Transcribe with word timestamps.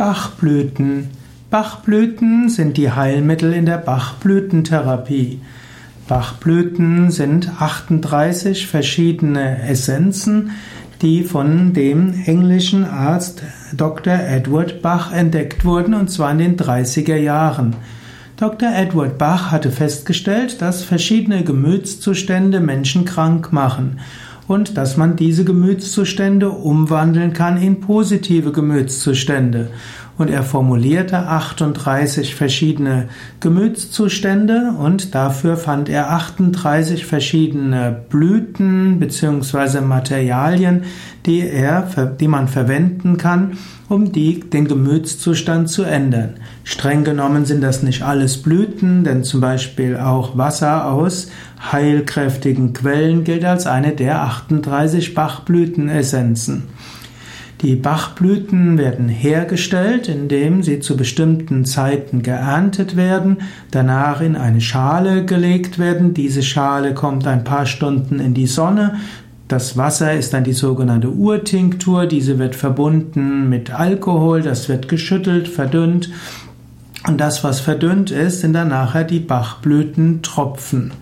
Bachblüten. 0.00 1.08
Bachblüten 1.50 2.48
sind 2.48 2.78
die 2.78 2.90
Heilmittel 2.90 3.52
in 3.52 3.66
der 3.66 3.76
Bachblütentherapie. 3.76 5.42
Bachblüten 6.08 7.10
sind 7.10 7.60
38 7.60 8.66
verschiedene 8.66 9.62
Essenzen, 9.62 10.52
die 11.02 11.22
von 11.22 11.74
dem 11.74 12.14
englischen 12.24 12.86
Arzt 12.86 13.42
Dr. 13.76 14.14
Edward 14.14 14.80
Bach 14.80 15.12
entdeckt 15.12 15.66
wurden, 15.66 15.92
und 15.92 16.10
zwar 16.10 16.32
in 16.32 16.38
den 16.38 16.56
30er 16.56 17.16
Jahren. 17.16 17.76
Dr. 18.38 18.70
Edward 18.74 19.18
Bach 19.18 19.50
hatte 19.50 19.70
festgestellt, 19.70 20.62
dass 20.62 20.82
verschiedene 20.82 21.44
Gemütszustände 21.44 22.60
Menschen 22.60 23.04
krank 23.04 23.52
machen 23.52 24.00
und 24.50 24.76
dass 24.76 24.96
man 24.96 25.14
diese 25.14 25.44
Gemütszustände 25.44 26.50
umwandeln 26.50 27.32
kann 27.32 27.56
in 27.56 27.80
positive 27.80 28.50
Gemütszustände. 28.50 29.70
Und 30.20 30.28
er 30.28 30.42
formulierte 30.42 31.16
38 31.16 32.34
verschiedene 32.34 33.08
Gemütszustände 33.40 34.74
und 34.78 35.14
dafür 35.14 35.56
fand 35.56 35.88
er 35.88 36.10
38 36.10 37.06
verschiedene 37.06 38.02
Blüten 38.10 38.98
bzw. 38.98 39.80
Materialien, 39.80 40.82
die 41.24 41.40
er, 41.40 41.88
die 42.20 42.28
man 42.28 42.48
verwenden 42.48 43.16
kann, 43.16 43.56
um 43.88 44.12
die, 44.12 44.40
den 44.40 44.68
Gemütszustand 44.68 45.70
zu 45.70 45.84
ändern. 45.84 46.34
Streng 46.64 47.02
genommen 47.02 47.46
sind 47.46 47.62
das 47.62 47.82
nicht 47.82 48.02
alles 48.02 48.42
Blüten, 48.42 49.04
denn 49.04 49.24
zum 49.24 49.40
Beispiel 49.40 49.96
auch 49.96 50.36
Wasser 50.36 50.92
aus 50.92 51.30
heilkräftigen 51.72 52.74
Quellen 52.74 53.24
gilt 53.24 53.46
als 53.46 53.66
eine 53.66 53.92
der 53.92 54.20
38 54.20 55.14
Bachblütenessenzen. 55.14 56.64
Die 57.62 57.76
Bachblüten 57.76 58.78
werden 58.78 59.10
hergestellt, 59.10 60.08
indem 60.08 60.62
sie 60.62 60.80
zu 60.80 60.96
bestimmten 60.96 61.66
Zeiten 61.66 62.22
geerntet 62.22 62.96
werden, 62.96 63.38
danach 63.70 64.22
in 64.22 64.34
eine 64.34 64.62
Schale 64.62 65.26
gelegt 65.26 65.78
werden. 65.78 66.14
Diese 66.14 66.42
Schale 66.42 66.94
kommt 66.94 67.26
ein 67.26 67.44
paar 67.44 67.66
Stunden 67.66 68.18
in 68.18 68.32
die 68.32 68.46
Sonne. 68.46 68.94
Das 69.46 69.76
Wasser 69.76 70.14
ist 70.14 70.32
dann 70.32 70.44
die 70.44 70.54
sogenannte 70.54 71.10
Urtinktur. 71.10 72.06
Diese 72.06 72.38
wird 72.38 72.54
verbunden 72.54 73.50
mit 73.50 73.72
Alkohol. 73.72 74.40
Das 74.40 74.70
wird 74.70 74.88
geschüttelt, 74.88 75.46
verdünnt. 75.46 76.08
Und 77.06 77.20
das, 77.20 77.44
was 77.44 77.60
verdünnt 77.60 78.10
ist, 78.10 78.40
sind 78.40 78.54
dann 78.54 78.68
nachher 78.68 79.04
die 79.04 79.20
Bachblütentropfen. 79.20 80.92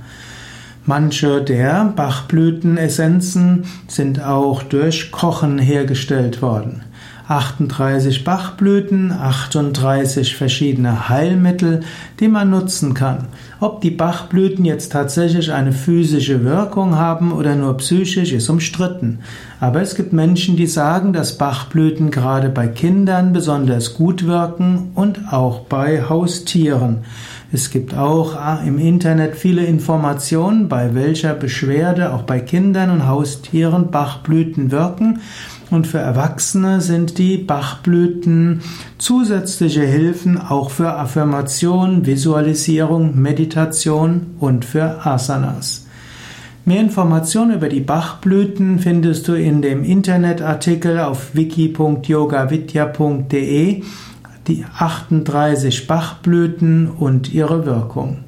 Manche 0.89 1.43
der 1.43 1.85
Bachblütenessenzen 1.85 3.67
sind 3.89 4.23
auch 4.25 4.63
durch 4.63 5.11
Kochen 5.11 5.59
hergestellt 5.59 6.41
worden. 6.41 6.81
38 7.29 8.25
Bachblüten, 8.25 9.13
38 9.13 10.35
verschiedene 10.35 11.11
Heilmittel, 11.11 11.81
die 12.21 12.29
man 12.29 12.49
nutzen 12.49 12.95
kann. 12.95 13.27
Ob 13.61 13.83
die 13.83 13.91
Bachblüten 13.91 14.65
jetzt 14.65 14.93
tatsächlich 14.93 15.53
eine 15.53 15.73
physische 15.73 16.43
Wirkung 16.43 16.97
haben 16.97 17.33
oder 17.33 17.55
nur 17.55 17.77
psychisch, 17.77 18.33
ist 18.33 18.49
umstritten. 18.49 19.19
Aber 19.61 19.83
es 19.83 19.95
gibt 19.95 20.15
Menschen, 20.15 20.57
die 20.57 20.67
sagen, 20.67 21.13
dass 21.13 21.37
Bachblüten 21.37 22.11
gerade 22.11 22.49
bei 22.49 22.67
Kindern 22.67 23.35
besonders 23.35 23.93
gut 23.93 24.27
wirken 24.27 24.93
und 24.95 25.31
auch 25.31 25.61
bei 25.61 26.09
Haustieren. 26.09 27.05
Es 27.53 27.71
gibt 27.71 27.95
auch 27.95 28.37
ah, 28.37 28.63
im 28.65 28.79
Internet 28.79 29.35
viele 29.35 29.65
Informationen, 29.65 30.69
bei 30.69 30.95
welcher 30.95 31.35
Beschwerde 31.35 32.13
auch 32.13 32.23
bei 32.23 32.41
Kindern 32.41 32.91
und 32.91 33.07
Haustieren 33.07 33.91
Bachblüten 33.91 34.71
wirken. 34.71 35.21
Und 35.71 35.87
für 35.87 35.99
Erwachsene 35.99 36.81
sind 36.81 37.18
die 37.19 37.37
Bachblüten 37.37 38.63
zusätzliche 38.97 39.83
Hilfen 39.83 40.41
auch 40.41 40.71
für 40.71 40.95
Affirmation, 40.95 42.07
Visualisierung, 42.07 43.21
Meditation 43.21 44.37
und 44.39 44.65
für 44.65 45.05
Asanas. 45.05 45.89
Mehr 46.65 46.81
Informationen 46.81 47.55
über 47.55 47.69
die 47.69 47.81
Bachblüten 47.81 48.79
findest 48.79 49.27
du 49.27 49.33
in 49.35 49.63
dem 49.63 49.83
Internetartikel 49.85 51.01
auf 51.01 51.35
wiki.yogavidya.de 51.35 53.83
die 54.47 54.65
38 54.79 55.87
Bachblüten 55.87 56.91
und 56.91 57.33
ihre 57.33 57.65
Wirkung. 57.67 58.28